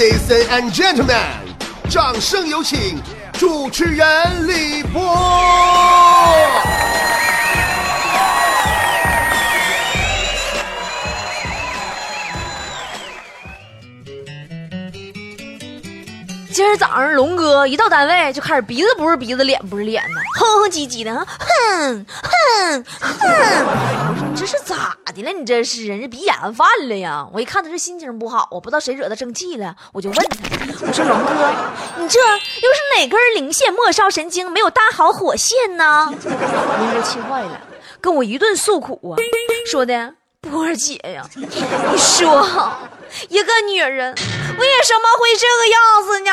[0.00, 1.20] Ladies and gentlemen，
[1.90, 2.98] 掌声有请
[3.34, 5.14] 主持人李波。
[16.50, 23.64] 今儿早上龙哥一到单位就开始鼻子不是鼻子脸不是脸的，哼哼唧唧的，哼哼哼。
[24.32, 25.30] 你这是咋咋的了？
[25.32, 27.26] 你这是人家鼻炎犯了呀？
[27.32, 30.36] 我一看他这心情不好，我不知道谁惹他生气了，我就问他，
[30.86, 31.30] 我说龙哥，
[31.98, 36.06] 你这又是哪根零线末梢神经没有搭好火线呢？
[36.10, 37.60] 龙哥气坏了，
[38.00, 39.16] 跟我一顿诉苦啊，
[39.70, 41.46] 说的波儿姐呀，你
[41.96, 42.48] 说
[43.28, 44.16] 一个女人。
[44.58, 46.32] 为什么会这个样子呢？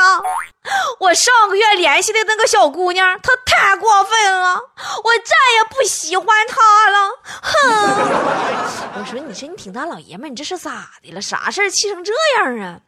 [1.00, 4.60] 我上个月联系的那个小姑娘，她太过分了，
[5.04, 7.12] 我再也不喜欢她了。
[9.08, 11.22] 说，你说你挺大老爷们，你这是咋的了？
[11.22, 12.82] 啥事儿气成这样啊？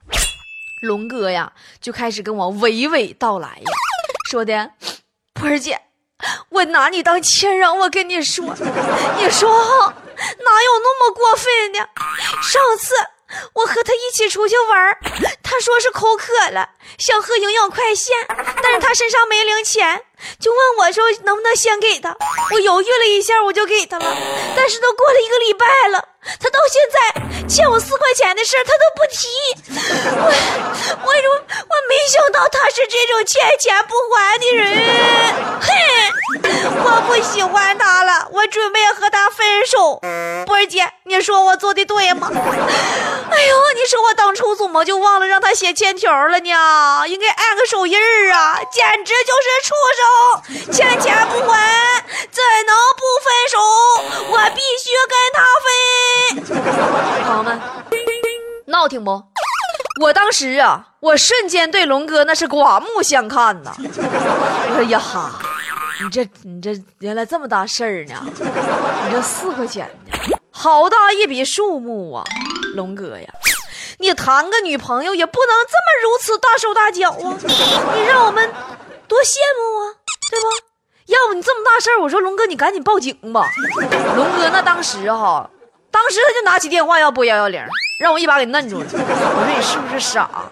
[0.82, 3.71] 龙哥呀，就开始跟我娓娓道来呀，
[4.30, 4.71] 说的，
[5.34, 5.82] 波儿姐，
[6.49, 8.46] 我拿你当亲人，我跟你说，
[9.18, 11.80] 你说，哪有那么过分的？
[11.80, 12.93] 上次。
[13.54, 14.98] 我和他一起出去玩
[15.43, 20.02] 他说是口渴了，想喝营养快线，但是他身上没零钱，
[20.39, 22.15] 就问我说能不能先给他。
[22.53, 24.05] 我犹豫了一下，我就给他了。
[24.55, 26.03] 但是都过了一个礼拜了，
[26.39, 29.27] 他到现在欠我四块钱的事他都不提。
[30.20, 34.65] 我，我，我没想到他是这种欠钱不还的人。
[35.62, 35.70] 哼，
[36.84, 39.99] 我不喜欢他了，我准备和他分手。
[40.45, 42.29] 波儿姐，你说我做的对吗？
[43.31, 47.07] 哎呦，你说我当初怎么就忘了让他写欠条了呢？
[47.07, 48.59] 应该按个手印儿啊！
[48.71, 50.09] 简直就是畜生，
[50.71, 53.57] 欠钱不还，怎能不分手？
[54.32, 55.68] 我必须跟他分。
[57.26, 57.62] 朋友们，
[58.65, 59.21] 闹挺不？
[60.02, 63.76] 我当时啊，我瞬间对龙哥那是刮目相看呐！
[64.78, 65.40] 哎呀哈，
[66.02, 68.16] 你这你这原来这么大事儿呢？
[68.26, 70.38] 你这四块钱呢？
[70.52, 72.24] 好大一笔数目啊！
[72.76, 73.28] 龙哥呀，
[73.97, 77.36] 你谈个女朋友也不能这么如此大手大脚啊！
[77.96, 78.50] 你让我们
[79.08, 79.96] 多羡慕啊，
[80.29, 80.47] 对不？
[81.07, 83.44] 要不你这么大事儿，我说龙哥，你赶紧报警吧。
[84.16, 85.50] 龙哥那当时哈，
[85.90, 87.59] 当时他就拿起电话要拨幺幺零，
[88.00, 88.85] 让我一把给摁住了。
[88.91, 90.51] 我说你是不是傻啊？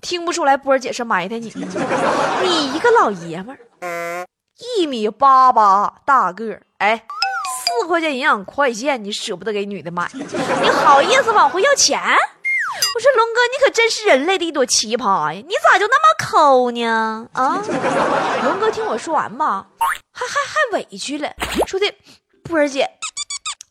[0.00, 1.52] 听不出来波儿姐是埋汰你？
[2.42, 4.26] 你一个老爷们儿，
[4.78, 7.04] 一米八八大个儿，哎。
[7.80, 12.00] 四块钱营养快线，你舍不得给女的买，你好意思往回要钱？
[12.94, 15.42] 我说龙哥，你可真是人类的一朵奇葩呀！
[15.46, 17.28] 你咋就那么抠呢？
[17.32, 17.62] 啊！
[18.44, 19.66] 龙哥，听我说完吧，
[20.12, 21.30] 还还还委屈了，
[21.66, 21.86] 说的
[22.44, 22.88] 波儿姐。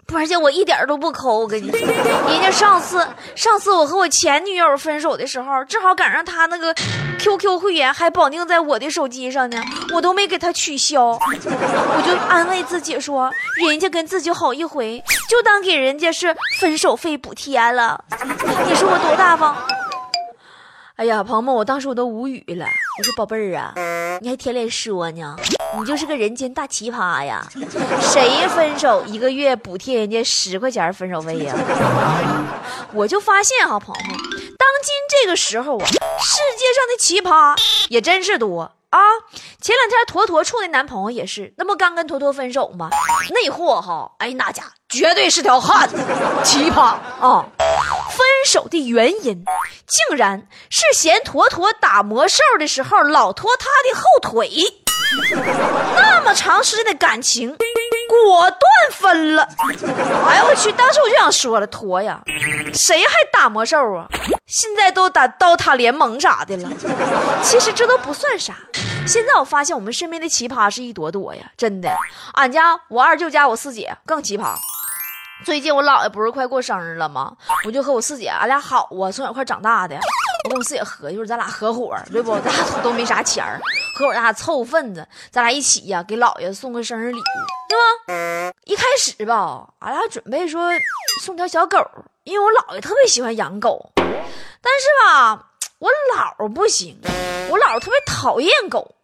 [0.08, 6.74] 不而且我一点都不抠，我跟你说，人家上次上次我和我前女友分手的时候，正好赶上他那个
[7.18, 9.64] QQ 会员还绑定在我的手机上呢，
[9.94, 13.32] 我都没给他取消，我就安慰自己说，
[13.68, 18.04] 人家跟自己好一回，就当给人家是分手费补贴了。
[18.68, 19.56] 你说我多大方？
[20.98, 22.66] 哎呀，朋友们，我当时我都无语了。
[22.98, 23.74] 我说宝贝儿啊，
[24.22, 25.36] 你还天天说呢，
[25.78, 27.46] 你就是个人间大奇葩呀！
[28.02, 31.54] 谁分手一个月补贴人家十块钱分手费呀？
[32.94, 35.94] 我就发现哈，朋友们，当今这个时候啊，世
[36.58, 37.54] 界上的奇葩
[37.90, 38.72] 也真是多。
[38.92, 39.00] 啊，
[39.60, 42.90] 前两天坨坨处的男朋友也是，那不刚跟坨坨分手吗？
[43.32, 44.64] 那货哈，哎，那家
[44.96, 45.98] 绝对是条汉子，
[46.42, 46.80] 奇葩
[47.20, 47.46] 啊！
[48.10, 49.44] 分手的原因
[49.86, 54.50] 竟然是嫌坨坨打魔兽的时候老拖他的后腿，
[55.98, 57.58] 那么长时间的感情，
[58.08, 58.62] 果断
[58.94, 59.46] 分了。
[60.26, 60.72] 哎呀，我去！
[60.72, 62.22] 当时我就想说了，坨呀，
[62.74, 64.08] 谁还打魔兽啊？
[64.48, 66.70] 现在都打刀塔联盟啥的了，
[67.44, 68.56] 其实这都不算啥。
[69.06, 71.92] 现在我发现我们身边的奇葩是一朵朵呀，真的。
[72.36, 74.56] 俺家我二舅家我四姐更奇葩。
[75.44, 77.36] 最近我姥爷不是快过生日了吗？
[77.66, 79.96] 我就和我四姐，俺俩好啊，从小一块长大的。
[80.46, 82.40] 我跟我四姐合计，就是咱俩合伙，对不？
[82.40, 83.60] 咱俩都没啥钱儿，
[83.98, 87.24] 合伙咱俩凑份子，咱俩一起呀，给姥爷送个生日礼物，
[87.68, 87.78] 对
[88.48, 88.54] 吧？
[88.64, 90.70] 一开始吧，俺俩准备说
[91.22, 91.78] 送条小狗，
[92.24, 93.92] 因为我姥爷特别喜欢养狗。
[93.96, 94.06] 但
[94.80, 95.50] 是吧，
[95.80, 96.98] 我姥不行，
[97.50, 98.96] 我姥特别讨厌狗。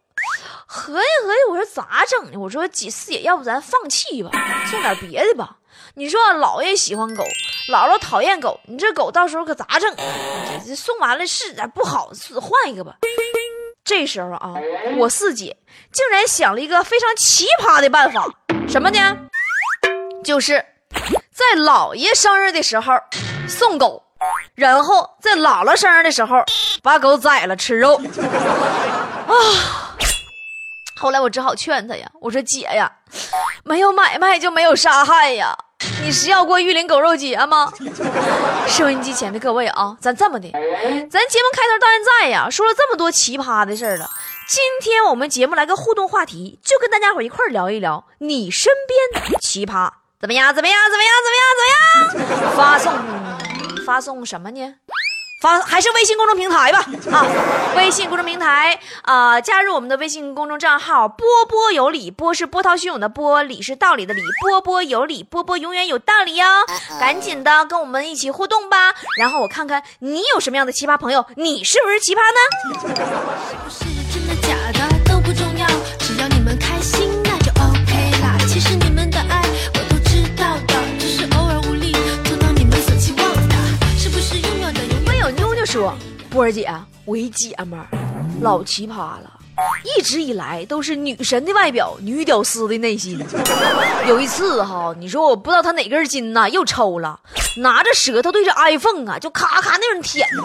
[0.66, 2.38] 合计合计，我说咋整呢？
[2.38, 4.30] 我说姐四姐，要不咱放弃吧，
[4.70, 5.56] 送点别的吧。
[5.94, 7.22] 你说姥爷喜欢狗，
[7.70, 10.04] 姥姥讨厌狗，你这狗到时候可咋整啊？
[10.66, 12.10] 这送完了是咋不好，
[12.40, 12.96] 换一个吧。
[13.84, 14.54] 这时候啊，
[14.96, 15.54] 我四姐
[15.92, 18.26] 竟然想了一个非常奇葩的办法，
[18.66, 19.18] 什么呢？
[20.24, 20.64] 就是
[21.30, 22.94] 在姥爷生日的时候
[23.46, 24.02] 送狗。
[24.54, 26.44] 然后在姥姥生日的时候
[26.80, 27.96] 把狗宰了吃肉。
[27.96, 29.34] 啊！
[30.96, 32.90] 后来我只好劝她呀，我说姐呀，
[33.64, 35.58] 没有买卖就没有杀害呀。
[36.02, 37.72] 你是要过玉林狗肉节吗？
[38.66, 40.60] 收音机前的各位啊，咱这么的，咱
[41.28, 44.10] 节目开头到现在呀，说了这么多奇葩的事儿了。
[44.48, 49.90] 今天我们节目来个互动话题，就跟大家伙一块聊一聊你身边奇葩，
[50.20, 50.52] 怎么样？
[50.52, 50.76] 怎么样？
[50.90, 51.12] 怎么样？
[51.22, 52.34] 怎么样？
[52.34, 52.56] 怎么样？
[52.56, 54.74] 发送，发送什么呢？
[55.42, 57.26] 发还是微信公众平台吧，啊，
[57.76, 66.46] 微信公众平台啊，加入我们的微信公众账号“波波有理”，波是波涛汹涌的波，理是道理的理，波波有理，波波永远有道理哟！
[67.00, 72.38] 赶紧的跟我们一起互动吧，然后我看看你有什么样的奇葩朋友，你是不是奇葩呢？
[75.98, 76.01] 说
[86.32, 86.74] 波儿姐，
[87.04, 87.86] 我一姐们儿
[88.40, 89.30] 老奇葩了，
[89.84, 93.22] 一直以来都是女神的外表，女屌丝的内心。
[94.06, 97.20] 有一次哈，你说我不知道她哪根筋呐又抽了，
[97.58, 100.44] 拿着舌头对着 iPhone 啊，就咔咔那种舔呐，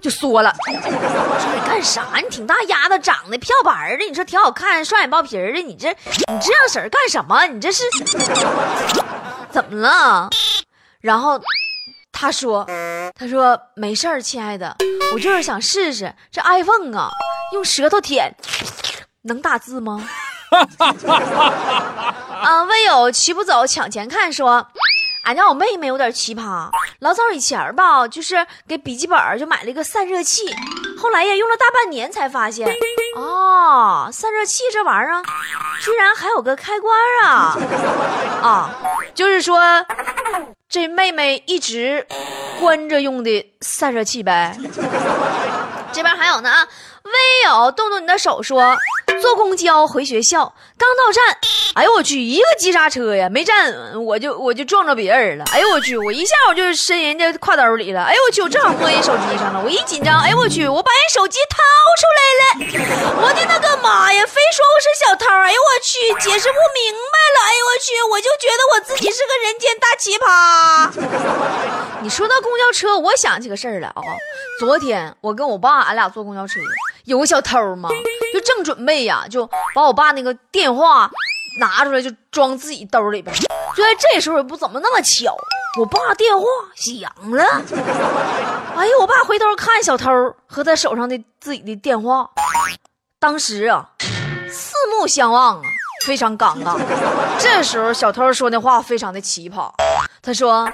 [0.00, 0.54] 就说了。
[0.68, 2.06] 我说你干啥？
[2.22, 7.44] 你挺大丫头，长得漂白的，你说挺好看，双眼包皮的，你这你这样式儿干什么？
[7.48, 7.82] 你这是
[9.50, 10.30] 怎么了？
[11.00, 11.40] 然后。
[12.18, 12.66] 他说
[13.14, 14.74] ：“他说没事儿，亲爱的，
[15.12, 17.10] 我就是想试试这 iPhone 啊，
[17.52, 18.34] 用舌头舔，
[19.24, 20.08] 能打字吗？”
[22.40, 24.66] 啊，魏友骑不走抢钱看说
[25.24, 26.70] ：“俺家我妹妹有点奇葩，
[27.00, 30.42] 老早以前吧，就是给笔记本就买了一个散热器，
[30.98, 32.66] 后来呀用了大半年才发现，
[33.14, 35.22] 哦，散热器这玩意儿
[35.82, 37.58] 居然还有个开关啊！
[38.42, 38.70] 啊，
[39.14, 39.60] 就是说。”
[40.76, 42.06] 这妹妹一直
[42.60, 44.54] 关着用的散热器呗。
[45.90, 46.68] 这边还有呢啊，
[47.02, 48.76] 微友动动你的手说。
[49.22, 51.38] 坐公交回学校，刚到站，
[51.74, 55.44] 哎呦我去，一个急刹车呀，没站稳，我就我就撞着别人了。
[55.52, 58.02] 哎呦我去，我一下我就伸人家挎兜里了。
[58.02, 61.38] 哎呦我去，我正好摸人手机上了，我一紧张，哎呦我去，我把人手机
[61.96, 62.44] 出来了。
[63.22, 67.38] 我的那个妈呀，非说我是小偷，哎呦我去，解释不明白了。
[67.46, 70.90] 哎呦我去，我就觉得我自己是个人间大奇葩。
[72.02, 74.02] 你说到公交车，我想起个事儿了啊。
[74.60, 76.60] 昨天我跟我爸，俺俩坐公交车。
[77.04, 77.88] 有个小偷嘛，
[78.34, 81.10] 就正准备呀，就把我爸那个电话
[81.60, 83.34] 拿出来，就装自己兜里边。
[83.76, 85.36] 就在这时候，也不怎么那么巧，
[85.78, 86.44] 我爸电话
[86.74, 87.44] 响了。
[88.76, 90.10] 哎呀，我爸回头看小偷
[90.46, 92.30] 和他手上的自己的电话，
[93.20, 93.90] 当时啊，
[94.50, 95.62] 四目相望啊，
[96.06, 96.78] 非常尴尬。
[97.38, 99.70] 这时候，小偷说的话非常的奇葩，
[100.22, 100.70] 他说：“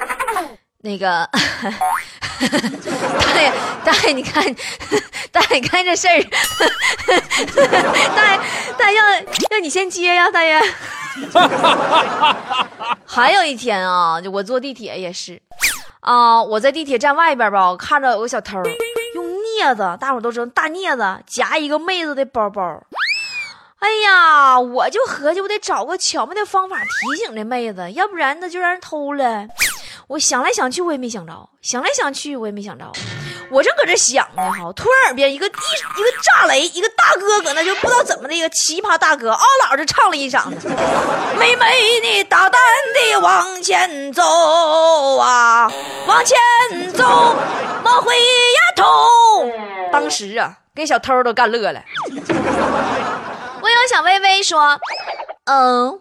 [0.83, 1.29] 那个。
[2.43, 3.53] ”大爷，
[3.85, 4.43] 大爷，你看，
[5.31, 6.19] 大爷，你看这事儿，
[8.17, 8.41] 大爷，
[8.77, 9.21] 大爷要
[9.51, 10.61] 要你先接呀，大爷。
[13.15, 15.39] 还有一天啊，就我坐地铁也是，
[16.01, 18.57] 啊，我在地铁站外边吧，我看着有个小偷
[19.15, 19.27] 用
[19.61, 22.83] 镊子，大伙都知道大镊子夹一个妹子的包包。
[23.81, 29.47] 哎呀，我就合计我得找个巧妙的方法提醒这妹子，要不然她就让人偷了。
[30.07, 32.91] 我想来想去，我也没想着；想来想去，我也没想着。
[33.53, 40.69] 我正搁这想呢，哈，突然耳边一个一一个炸雷，一个大哥搁那就不知道怎么的一个奇葩大哥嗷老就唱了一嗓子
[41.39, 42.59] ：“妹妹你大胆
[42.95, 44.23] 的往前走
[45.19, 45.71] 啊，
[46.07, 46.39] 往前
[46.95, 47.05] 走，
[47.85, 48.85] 莫回呀头。”
[49.93, 51.83] 当时啊，给小偷都干乐了。
[53.61, 54.81] 我有小微微说
[55.45, 56.01] ：“嗯。”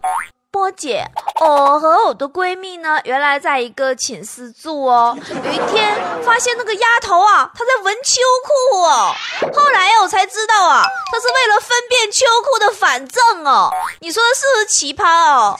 [0.52, 1.02] 波姐，
[1.40, 5.16] 我和我的闺蜜呢，原来在一个寝室住哦。
[5.18, 8.20] 有一天发现那个丫头啊，她在闻秋
[8.70, 9.14] 裤哦。
[9.54, 13.70] 后来，我才知道啊，她是为了分辨秋裤的反正哦。
[14.00, 15.56] 你说是不是奇葩哦？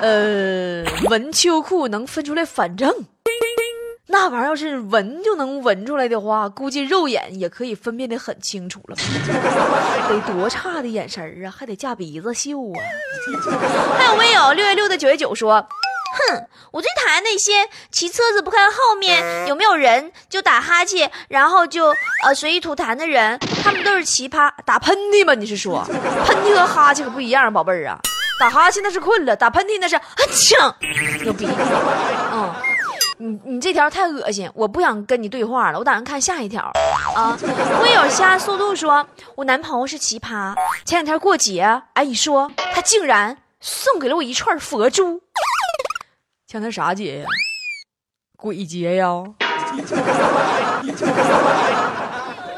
[0.00, 2.88] 呃，闻秋裤能分出来反正。
[4.08, 8.96] 那玩意儿要是闻就能闻出来的话，估计肉眼也可以分辨得很清楚了。
[10.08, 12.78] 得多差的眼神啊，还得架鼻子嗅啊！
[13.98, 15.60] 还有微友六月六的九月九说，
[16.30, 21.88] 哼，我最讨厌那些骑车子不看后面有没有人就打哈欠，然后就
[22.24, 24.52] 呃随意吐痰的人，他们都是奇葩。
[24.64, 25.34] 打喷嚏吗？
[25.34, 25.84] 你是说
[26.24, 27.98] 喷嚏和哈欠可不一样，宝贝儿啊！
[28.38, 30.72] 打哈欠那是困了，打喷嚏那是啊呛，
[31.24, 31.52] 有鼻涕，
[32.32, 32.54] 嗯。
[33.18, 36.70] 你你这条太恶心，我不想跟你对话了，我打算看下一条
[37.14, 37.38] 啊。
[37.82, 40.54] 微友虾速度说，我男朋友是奇葩，
[40.84, 45.22] 前两天过节，哎，你说他竟然送给了我一串佛珠。
[46.46, 47.26] 前天啥节呀？
[48.36, 49.06] 鬼节呀。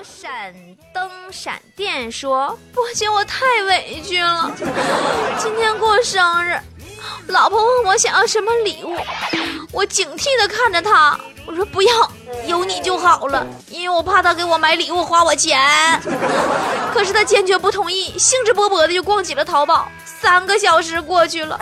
[0.03, 0.55] 闪
[0.93, 4.53] 灯闪电说：“不行，我太委屈了。
[5.39, 6.59] 今天过生日，
[7.29, 8.97] 老婆问我想要什么礼物，
[9.73, 12.11] 我警惕的看着他，我说不要，
[12.47, 15.59] 有你就好了，因为我怕他给我买礼物花我钱。
[16.93, 19.89] 可是他坚决不同意，兴致勃勃的就逛起了淘宝。
[20.05, 21.61] 三个小时过去了，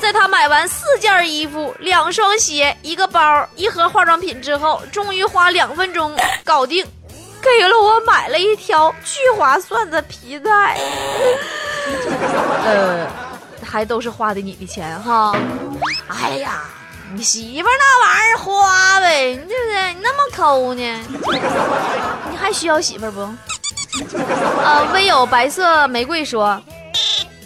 [0.00, 6.84] 在他买完四件衣服、两双鞋、一个包、一盒化妆品之后，终于花两分钟搞定。”
[7.42, 10.78] 给了我买了一条巨划算的皮带，
[12.64, 13.04] 呃，
[13.64, 15.36] 还都是花的你的钱哈。
[16.06, 16.62] 哎呀，
[17.14, 19.94] 你媳妇那玩意儿花呗，对不对？
[19.94, 20.82] 你那么抠呢？
[22.30, 23.20] 你还需要媳妇不？
[24.62, 26.60] 啊，唯有白色玫瑰说，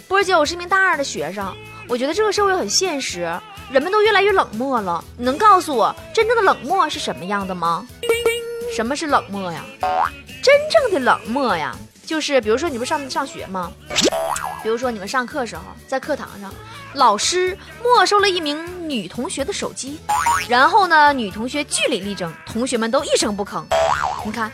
[0.07, 1.53] 波姐，我是一名大二的学生，
[1.89, 3.29] 我觉得这个社会很现实，
[3.69, 5.03] 人们都越来越冷漠了。
[5.17, 7.85] 你能告诉我真正的冷漠是什么样的吗？
[8.73, 9.61] 什么是冷漠呀？
[10.41, 13.69] 真正的冷漠呀，就是比如说你不上上学吗？
[14.63, 16.53] 比如说你们上课时候在课堂上，
[16.93, 19.99] 老师没收了一名女同学的手机，
[20.49, 23.63] 然后呢，女同学据理力争，同学们都一声不吭。
[24.25, 24.51] 你看，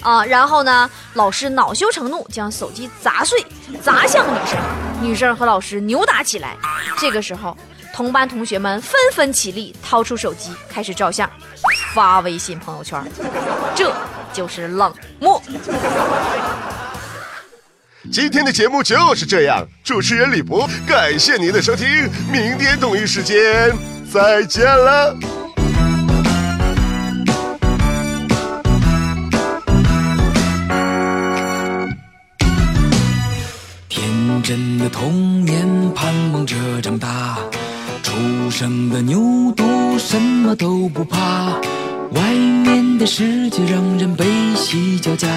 [0.00, 3.44] 啊，然后呢，老师恼羞成怒，将手机砸碎，
[3.82, 4.58] 砸向女生，
[5.02, 6.56] 女生和老师扭打起来。
[6.98, 7.56] 这个时候，
[7.92, 11.28] 同班同学们纷纷起立，掏出手机开始照相。
[11.94, 13.04] 发微信朋友圈，
[13.74, 13.92] 这
[14.32, 15.40] 就是冷漠。
[18.10, 21.86] 今天的节目就是这样，主持人李博，感谢您的收听，
[22.30, 23.72] 明天同一时间
[24.10, 25.16] 再见了。
[33.88, 37.38] 天真的童年，盼望着长大。
[38.02, 39.18] 初生的牛
[39.56, 41.56] 犊什么都不怕，
[42.10, 45.28] 外面的世界让人悲喜交加，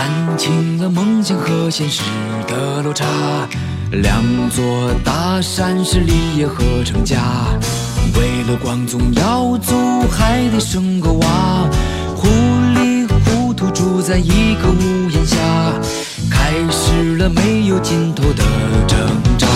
[0.00, 2.00] 看清了梦想和现实
[2.48, 3.04] 的落差。
[3.92, 7.18] 两座大山是立业和成家，
[8.14, 9.74] 为了光宗耀祖
[10.10, 11.68] 还得生个娃，
[12.16, 12.28] 糊
[12.76, 15.36] 里糊涂住在一个屋檐下，
[16.30, 18.42] 开始了没有尽头的
[18.88, 18.98] 挣
[19.36, 19.46] 扎。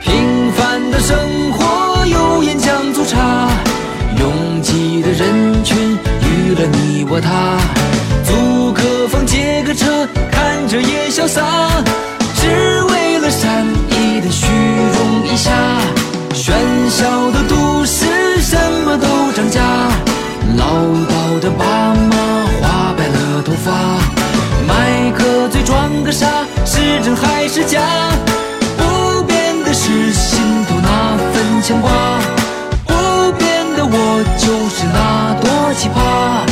[0.00, 1.16] 平凡的生
[1.52, 3.48] 活，油盐酱醋茶，
[4.18, 7.91] 拥挤的人群娱乐你我他。
[9.64, 11.42] 个，车，看着也潇洒，
[12.36, 15.50] 只为了善意的虚荣一下。
[16.34, 16.52] 喧
[16.90, 19.60] 嚣的都市，什么都涨价，
[20.56, 21.64] 唠叨的爸
[21.94, 22.16] 妈
[22.60, 23.72] 花白了头发，
[24.66, 26.26] 卖个嘴装个傻，
[26.64, 27.80] 是真还是假？
[28.76, 31.90] 不变的是心头那份牵挂，
[32.86, 36.51] 不变的我就是那朵奇葩。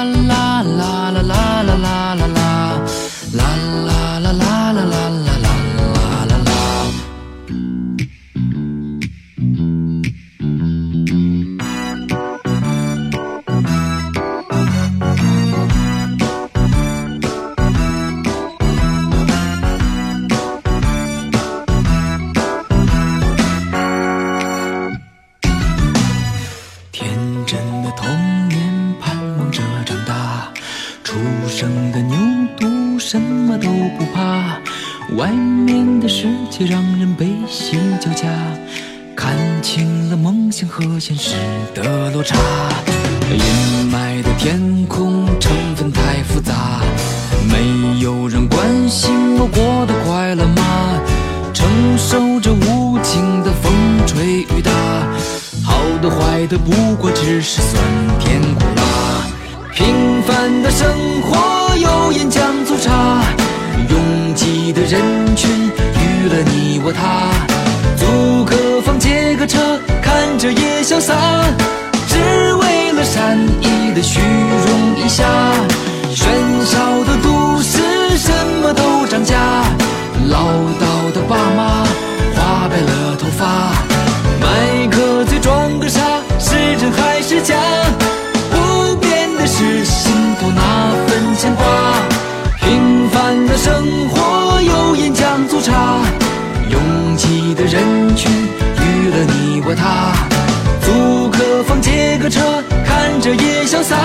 [33.61, 34.57] 都不怕
[35.15, 38.27] 外面的世界让人悲喜交加，
[39.15, 41.35] 看清了梦想和现实
[41.73, 42.37] 的落差。
[43.31, 46.81] 阴霾的天空成分太复杂，
[47.49, 50.99] 没有人关心我过得快乐吗？
[51.53, 53.71] 承受着无情的风
[54.07, 54.71] 吹雨打，
[55.63, 57.83] 好的坏的不过只是酸
[58.19, 58.81] 甜苦辣。
[59.73, 60.87] 平凡的生
[61.21, 63.40] 活，油盐酱醋茶。
[64.73, 67.29] 的人群娱乐你我他，
[67.97, 71.13] 租个房借个车，看着也潇洒，
[72.07, 75.70] 只为了善意的虚荣一下。
[99.75, 100.13] 他，
[100.81, 103.95] 租个房借个车，看着也潇洒，